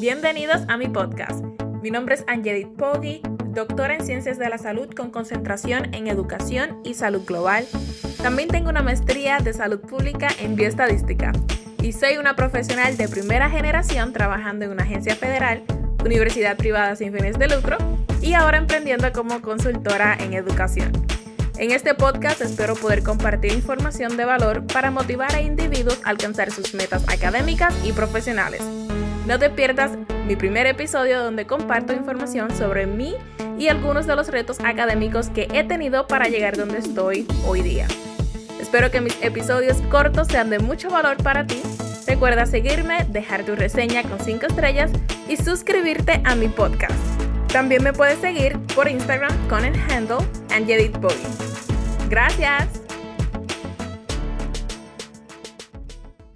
[0.00, 1.44] Bienvenidos a mi podcast.
[1.82, 6.78] Mi nombre es Angelit Poggi, doctora en Ciencias de la Salud con concentración en Educación
[6.84, 7.66] y Salud Global.
[8.22, 11.32] También tengo una maestría de Salud Pública en Bioestadística
[11.82, 15.64] y soy una profesional de primera generación trabajando en una agencia federal,
[16.04, 17.76] universidad privada sin fines de lucro
[18.22, 20.92] y ahora emprendiendo como consultora en educación.
[21.56, 26.52] En este podcast espero poder compartir información de valor para motivar a individuos a alcanzar
[26.52, 28.62] sus metas académicas y profesionales.
[29.28, 29.90] No te pierdas
[30.26, 33.14] mi primer episodio donde comparto información sobre mí
[33.58, 37.86] y algunos de los retos académicos que he tenido para llegar donde estoy hoy día.
[38.58, 41.60] Espero que mis episodios cortos sean de mucho valor para ti.
[42.06, 44.90] Recuerda seguirme, dejar tu reseña con 5 estrellas
[45.28, 46.94] y suscribirte a mi podcast.
[47.52, 50.96] También me puedes seguir por Instagram con el handle Angelit
[52.08, 52.87] Gracias.